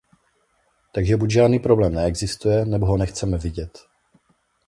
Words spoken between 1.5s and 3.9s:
problém neexistuje, nebo ho nechceme vidět.